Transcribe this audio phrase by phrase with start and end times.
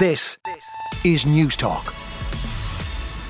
[0.00, 0.38] This
[1.04, 1.92] is Newstalk.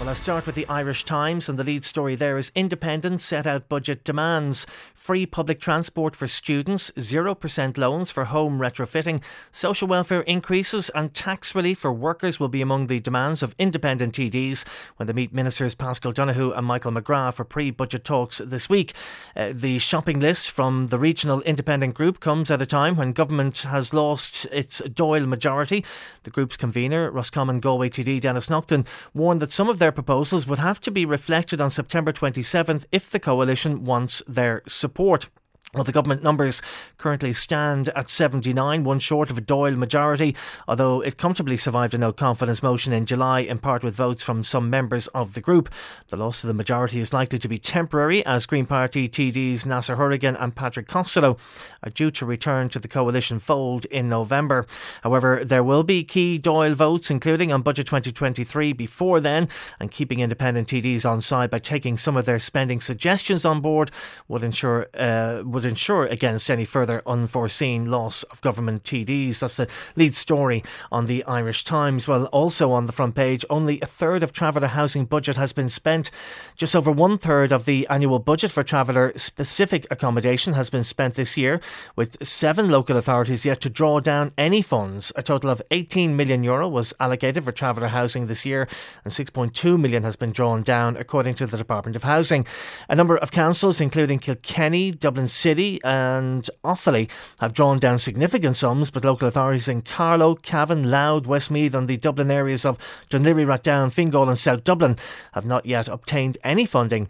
[0.00, 3.46] Well, I'll start with the Irish Times, and the lead story there is Independent set
[3.46, 4.66] out budget demands.
[5.06, 9.22] Free public transport for students, 0% loans for home retrofitting,
[9.52, 14.16] social welfare increases, and tax relief for workers will be among the demands of independent
[14.16, 14.64] TDs
[14.96, 18.94] when they meet Ministers Paschal Donohoe and Michael McGrath for pre budget talks this week.
[19.36, 23.58] Uh, the shopping list from the regional independent group comes at a time when government
[23.58, 25.84] has lost its Dáil majority.
[26.24, 28.84] The group's convener, Roscommon Galway TD Denis Naughten,
[29.14, 32.86] warned that some of their their proposals would have to be reflected on September 27th
[32.90, 35.28] if the coalition wants their support support
[35.76, 36.62] well, the government numbers
[36.96, 40.34] currently stand at 79, one short of a Dáil majority,
[40.66, 44.42] although it comfortably survived a no confidence motion in July, in part with votes from
[44.42, 45.68] some members of the group.
[46.08, 49.98] The loss of the majority is likely to be temporary, as Green Party TDs Neasa
[49.98, 51.36] Hourigan and Patrick Costello
[51.82, 54.66] are due to return to the coalition fold in November.
[55.02, 60.20] However, there will be key Dáil votes, including on Budget 2023, before then, and keeping
[60.20, 63.90] independent TDs on side by taking some of their spending suggestions on board
[64.26, 64.86] would ensure.
[64.98, 69.40] Uh, would ensure against any further unforeseen loss of government TDs.
[69.40, 72.06] That's the lead story on the Irish Times.
[72.08, 75.68] Well, also on the front page, only a third of traveller housing budget has been
[75.68, 76.10] spent.
[76.56, 81.14] Just over one third of the annual budget for traveller specific accommodation has been spent
[81.14, 81.60] this year,
[81.96, 85.12] with seven local authorities yet to draw down any funds.
[85.16, 88.68] A total of 18 million euro was allocated for traveller housing this year,
[89.04, 92.46] and 6.2 million has been drawn down, according to the Department of Housing.
[92.88, 97.08] A number of councils, including Kilkenny, Dublin City, City and Offaly
[97.40, 101.96] have drawn down significant sums, but local authorities in Carlow, Cavan, Louth, Westmeath, and the
[101.96, 102.76] Dublin areas of
[103.10, 104.98] Laoghaire, Rathdown, Fingal, and South Dublin
[105.32, 107.08] have not yet obtained any funding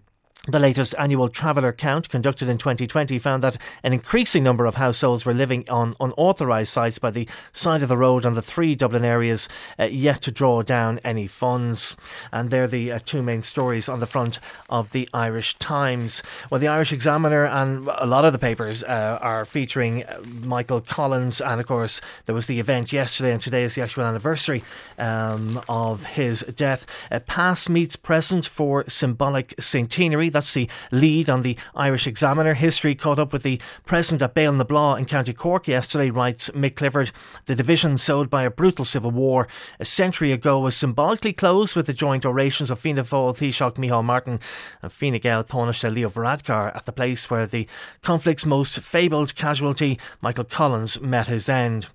[0.49, 5.25] the latest annual traveller count conducted in 2020 found that an increasing number of households
[5.25, 9.05] were living on unauthorised sites by the side of the road on the three Dublin
[9.05, 9.49] areas,
[9.79, 11.97] uh, yet to draw down any funds.
[12.31, 14.39] And they're the uh, two main stories on the front
[14.71, 16.23] of the Irish Times.
[16.49, 20.81] Well, the Irish Examiner and a lot of the papers uh, are featuring uh, Michael
[20.81, 24.63] Collins, and of course, there was the event yesterday, and today is the actual anniversary
[24.99, 26.87] um, of his death.
[27.11, 30.26] Uh, past meets present for symbolic centenary.
[30.29, 32.55] That's the lead on the Irish Examiner.
[32.55, 36.51] History caught up with the present at Béal na Bláth in County Cork yesterday, writes
[36.51, 37.11] Mick Clifford.
[37.47, 39.49] The division sowed by a brutal civil war
[39.81, 44.05] a century ago was symbolically closed with the joint orations of Fianna Fáil, Taoiseach Micheál
[44.05, 44.41] Martin
[44.83, 47.67] and Fine Gael Tánaiste Leo Varadkar at the place where the
[48.03, 51.89] conflict's most fabled casualty, Michael Collins, met his end.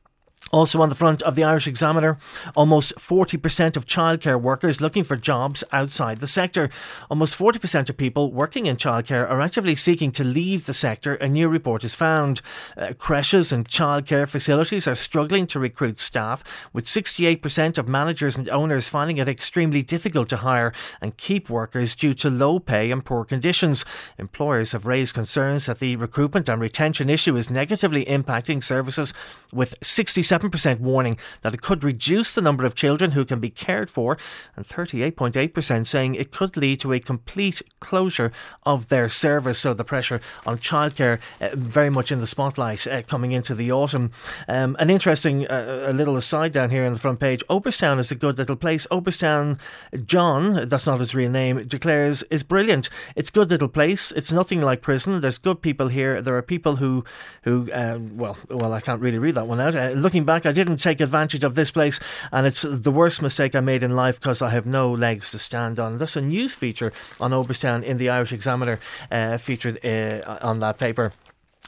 [0.51, 2.17] Also on the front of the Irish Examiner,
[2.56, 6.69] almost 40% of childcare workers looking for jobs outside the sector.
[7.09, 11.29] Almost 40% of people working in childcare are actively seeking to leave the sector, a
[11.29, 12.41] new report has found.
[12.75, 18.50] Uh, creches and childcare facilities are struggling to recruit staff, with 68% of managers and
[18.50, 23.06] owners finding it extremely difficult to hire and keep workers due to low pay and
[23.06, 23.85] poor conditions.
[24.18, 29.13] Employers have raised concerns that the recruitment and retention issue is negatively impacting services,
[29.53, 33.50] with 67 7% warning that it could reduce the number of children who can be
[33.50, 34.18] cared for,
[34.56, 38.31] and 38.8% saying it could lead to a complete closure
[38.63, 39.59] of their service.
[39.59, 43.72] So the pressure on childcare uh, very much in the spotlight uh, coming into the
[43.72, 44.12] autumn.
[44.47, 48.12] Um, an interesting uh, a little aside down here on the front page Oberstown is
[48.12, 48.88] a good little place.
[48.91, 49.59] Oberstown
[50.06, 52.90] John, that's not his real name, declares is brilliant.
[53.16, 54.12] It's a good little place.
[54.13, 55.22] It's nothing like prison.
[55.22, 56.22] There's good people here.
[56.22, 57.03] There are people who,
[57.44, 59.75] who uh, well, well, I can't really read that one out.
[59.75, 62.00] Uh, looking back back, I didn't take advantage of this place,
[62.31, 65.40] and it's the worst mistake I made in life because I have no legs to
[65.40, 65.97] stand on.
[65.97, 68.80] That's a news feature on Oberstown in the Irish Examiner,
[69.12, 71.12] uh, featured uh, on that paper.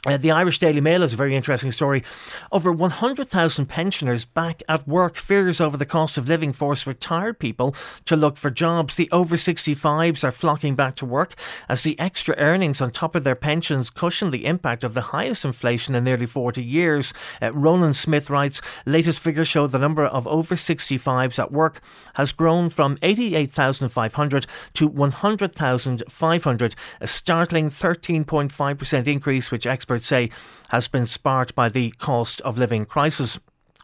[0.06, 2.04] Uh, the Irish Daily Mail has a very interesting story.
[2.52, 5.16] Over 100,000 pensioners back at work.
[5.16, 8.96] Fears over the cost of living force retired people to look for jobs.
[8.96, 11.34] The over 65s are flocking back to work
[11.70, 15.44] as the extra earnings on top of their pensions cushion the impact of the highest
[15.44, 17.14] inflation in nearly 40 years.
[17.40, 21.80] Uh, Roland Smith writes latest figures show the number of over 65s at work
[22.14, 30.30] has grown from 88,500 to 100,500, a startling 13.5% increase, which experts experts say
[30.68, 33.38] has been sparked by the cost of living crisis.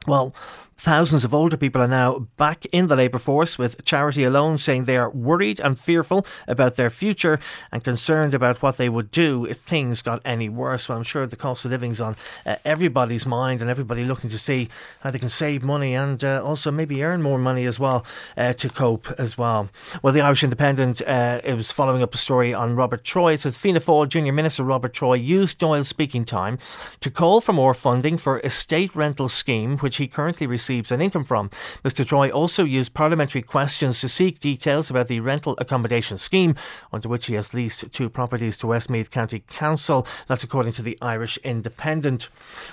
[0.06, 0.34] Well,
[0.80, 4.86] Thousands of older people are now back in the labour force, with Charity alone saying
[4.86, 7.38] they are worried and fearful about their future
[7.70, 10.88] and concerned about what they would do if things got any worse.
[10.88, 12.16] Well, I'm sure the cost of living's on
[12.46, 16.42] uh, everybody's mind and everybody looking to see how they can save money and uh,
[16.42, 18.06] also maybe earn more money as well
[18.38, 19.68] uh, to cope as well.
[20.02, 23.34] Well, the Irish Independent uh, it was following up a story on Robert Troy.
[23.34, 26.56] It says Fianna Fáil Junior Minister Robert Troy used Dáil's speaking time
[27.00, 30.92] to call for more funding for a state rental scheme, which he currently receives receives
[30.92, 31.50] an income from.
[31.84, 32.06] Mr.
[32.06, 36.54] Troy also used parliamentary questions to seek details about the rental accommodation scheme
[36.92, 40.06] under which he has leased two properties to Westmeath County Council.
[40.28, 42.28] That's according to the Irish Independent.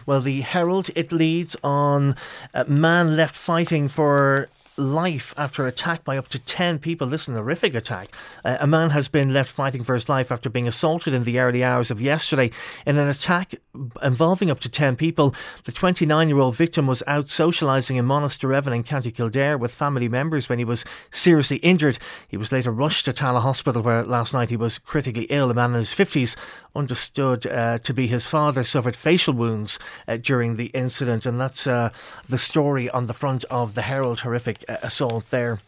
[0.06, 2.16] Well, the Herald, it leads on
[2.54, 4.48] a man left fighting for
[4.78, 7.08] life after attack by up to 10 people.
[7.08, 8.10] This is horrific attack.
[8.46, 11.40] Uh, a man has been left fighting for his life after being assaulted in the
[11.40, 12.52] early hours of yesterday
[12.86, 13.56] in an attack
[14.04, 15.34] involving up to 10 people.
[15.64, 20.08] The 29 year old victim was out socialising in Monasterevin in County Kildare with family
[20.08, 21.98] members when he was seriously injured.
[22.28, 25.50] He was later rushed to Tallaght Hospital where last night he was critically ill.
[25.50, 26.36] A man in his 50s
[26.76, 31.66] understood uh, to be his father suffered facial wounds uh, during the incident and that's
[31.66, 31.90] uh,
[32.30, 35.60] the story on the front of the Herald horrific assault there.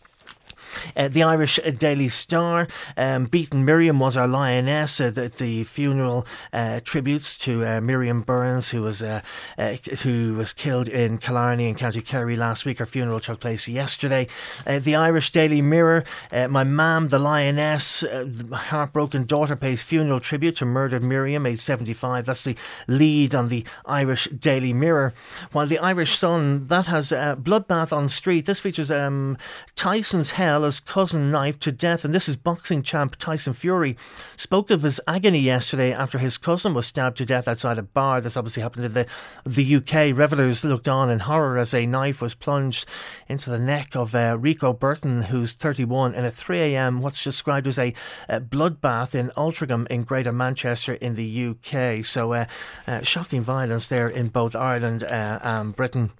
[0.95, 2.67] Uh, the Irish Daily Star,
[2.97, 8.21] um, Beaten Miriam was our lioness at the, the, funeral uh, tributes to uh, Miriam
[8.21, 9.21] Burns, who was uh,
[9.57, 9.73] uh,
[10.03, 12.79] who was killed in Killarney in County Kerry last week.
[12.79, 14.27] Her funeral took place yesterday.
[14.65, 18.03] Uh, the Irish Daily Mirror, my mum, the lioness,
[18.51, 22.25] heartbroken daughter pays funeral tribute to murdered Miriam, aged 75.
[22.25, 22.55] That's the
[22.87, 25.13] lead on the Irish Daily Mirror.
[25.51, 28.45] While the Irish Sun, that has Bloodbath on Street.
[28.45, 29.37] This features um,
[29.75, 33.95] Tyson's Hell Bella's cousin knifed to death, and this is boxing champ Tyson Fury.
[34.35, 38.19] Spoke of his agony yesterday after his cousin was stabbed to death outside a bar.
[38.19, 39.05] This obviously happened in the,
[39.45, 40.13] the UK.
[40.13, 42.89] Revellers looked on in horror as a knife was plunged
[43.29, 47.79] into the neck of uh, Rico Burton, who's 31, in a 3am, what's described as
[47.79, 47.93] a,
[48.27, 52.03] a bloodbath in Altrincham in Greater Manchester in the UK.
[52.03, 52.45] So, uh,
[52.85, 56.11] uh, shocking violence there in both Ireland uh, and Britain.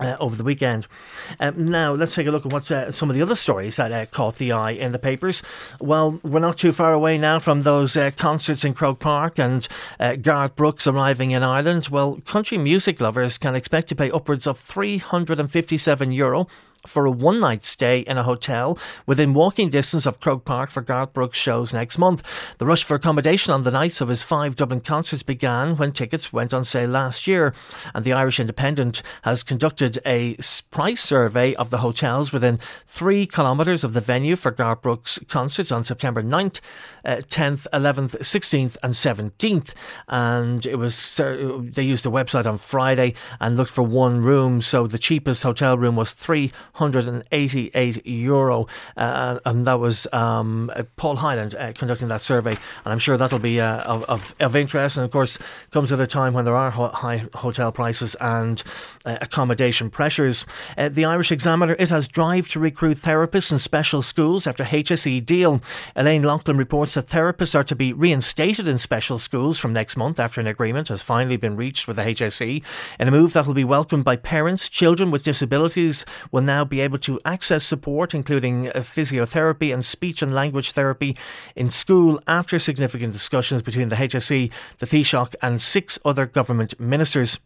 [0.00, 0.86] Uh, over the weekend.
[1.40, 3.90] Um, now, let's take a look at what uh, some of the other stories that
[3.90, 5.42] uh, caught the eye in the papers.
[5.80, 9.66] Well, we're not too far away now from those uh, concerts in Croke Park and
[9.98, 11.88] uh, Garth Brooks arriving in Ireland.
[11.88, 16.46] Well, country music lovers can expect to pay upwards of €357 Euro
[16.86, 20.80] for a one night stay in a hotel within walking distance of Croke Park for
[20.80, 22.22] Garth Brooks shows next month.
[22.58, 26.32] The rush for accommodation on the nights of his five Dublin concerts began when tickets
[26.32, 27.54] went on sale last year,
[27.94, 30.36] and the Irish Independent has conducted a
[30.70, 35.72] price survey of the hotels within three kilometres of the venue for Garth Brooks concerts
[35.72, 36.60] on September 9th,
[37.04, 39.72] uh, 10th, 11th, 16th, and 17th.
[40.08, 44.62] And it was uh, they used the website on Friday and looked for one room,
[44.62, 48.66] so the cheapest hotel room was three 188 euro,
[48.96, 53.16] uh, and that was um, uh, Paul Hyland uh, conducting that survey, and I'm sure
[53.16, 54.96] that'll be uh, of, of, interest.
[54.96, 55.38] And of course,
[55.70, 58.62] comes at a time when there are ho- high hotel prices and
[59.04, 60.46] uh, accommodation pressures.
[60.76, 65.24] Uh, the Irish Examiner it has drive to recruit therapists in special schools after HSE
[65.24, 65.60] deal.
[65.96, 70.20] Elaine Loughlin reports that therapists are to be reinstated in special schools from next month
[70.20, 72.62] after an agreement has finally been reached with the HSE,
[72.98, 74.68] in a move that will be welcomed by parents.
[74.68, 80.22] Children with disabilities will now be able to access support, including uh, physiotherapy and speech
[80.22, 81.16] and language therapy,
[81.56, 87.38] in school after significant discussions between the HSE, the Taoiseach, and six other government ministers.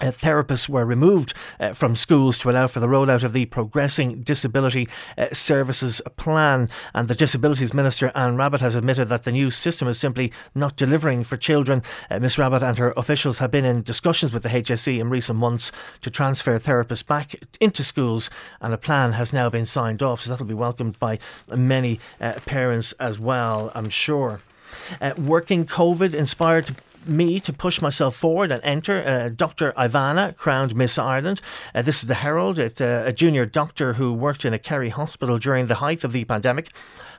[0.00, 4.22] Uh, therapists were removed uh, from schools to allow for the rollout of the Progressing
[4.22, 4.88] Disability
[5.18, 6.68] uh, Services Plan.
[6.94, 10.76] And the Disabilities Minister, Anne Rabbitte, has admitted that the new system is simply not
[10.76, 11.82] delivering for children.
[12.10, 12.36] Uh, Ms.
[12.36, 15.70] Rabbitte and her officials have been in discussions with the HSE in recent months
[16.00, 18.30] to transfer therapists back into schools,
[18.62, 20.22] and a plan has now been signed off.
[20.22, 24.40] So that'll be welcomed by many uh, parents as well, I'm sure.
[25.00, 26.76] Uh, working COVID inspired
[27.06, 29.02] me to push myself forward and enter.
[29.02, 29.72] Uh, Dr.
[29.78, 31.40] Ivanna, crowned Miss Ireland.
[31.74, 32.58] Uh, this is the Herald.
[32.58, 36.24] Uh, a junior doctor who worked in a Kerry hospital during the height of the
[36.24, 36.70] pandemic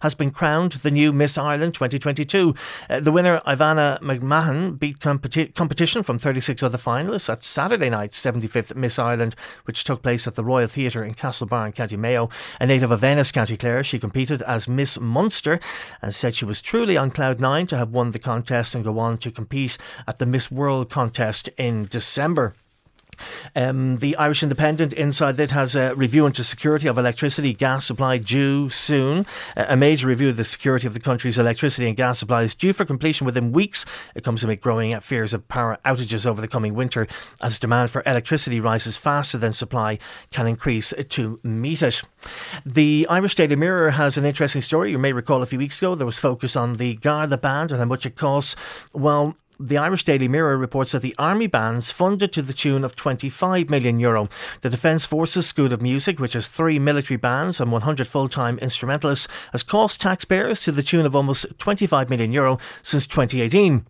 [0.01, 2.53] has been crowned the new Miss Ireland 2022.
[2.89, 8.23] Uh, the winner, Ivanna McMahon, beat competi- competition from 36 other finalists at Saturday night's
[8.23, 12.29] 75th Miss Ireland, which took place at the Royal Theatre in Castlebar, County Mayo.
[12.59, 15.59] A native of Ennis, County Clare, she competed as Miss Munster
[16.01, 18.99] and said she was truly on cloud nine to have won the contest and go
[18.99, 19.77] on to compete
[20.07, 22.53] at the Miss World contest in December.
[23.55, 28.17] Um, the Irish Independent inside that has a review into security of electricity gas supply
[28.17, 29.25] due soon.
[29.55, 32.73] a major review of the security of the country's electricity and gas supply is due
[32.73, 33.85] for completion within weeks.
[34.15, 37.07] It comes amid growing fears of power outages over the coming winter
[37.41, 39.99] as demand for electricity rises faster than supply
[40.31, 42.01] can increase to meet it.
[42.65, 44.91] The Irish Daily Mirror has an interesting story.
[44.91, 47.79] You may recall a few weeks ago there was focus on the Garda band and
[47.79, 48.55] how much it costs.
[48.93, 52.95] Well, the Irish Daily Mirror reports that the Army bands funded to the tune of
[52.95, 54.27] 25 million euro.
[54.61, 59.27] The Defence Forces School of Music, which has three military bands and 100 full-time instrumentalists,
[59.51, 63.85] has cost taxpayers to the tune of almost 25 million euro since 2018.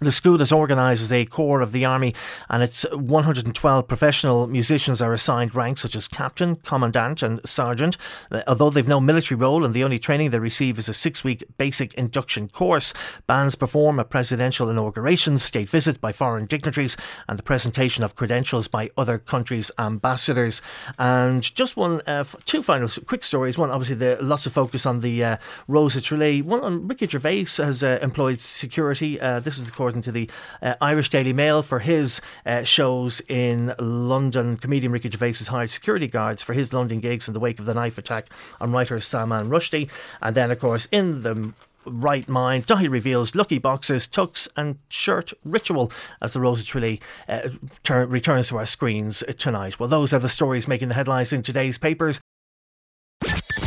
[0.00, 2.14] The school is organised as a corps of the army,
[2.50, 7.96] and its 112 professional musicians are assigned ranks such as captain, commandant, and sergeant.
[8.32, 11.44] Uh, although they've no military role, and the only training they receive is a six-week
[11.58, 12.92] basic induction course,
[13.28, 16.96] bands perform at presidential inaugurations, state visits by foreign dignitaries,
[17.28, 20.60] and the presentation of credentials by other countries' ambassadors.
[20.98, 23.56] And just one, uh, two final quick stories.
[23.56, 25.36] One, obviously, the lots of focus on the uh,
[25.68, 26.42] Rose of Tralee.
[26.42, 29.20] One on Ricky Gervais has uh, employed security.
[29.20, 30.30] Uh, this is according to the
[30.62, 34.56] uh, Irish Daily Mail, for his uh, shows in London.
[34.56, 37.66] Comedian Ricky Gervais has hired security guards for his London gigs in the wake of
[37.66, 38.28] the knife attack
[38.60, 39.90] on writer Salman Rushdie.
[40.22, 41.52] And then, of course, in the
[41.86, 42.66] right mind.
[42.66, 47.48] Dáithí reveals lucky boxes, tucks, and shirt ritual as the Rose of Tralee uh,
[47.82, 49.78] ter- returns to our screens tonight.
[49.78, 52.20] Well, those are the stories making the headlines in today's papers.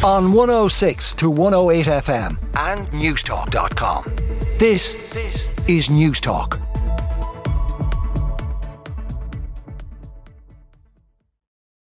[0.04, 4.37] On 106 to 108 FM and Newstalk.com.
[4.58, 4.96] This,
[5.68, 6.67] is Newstalk.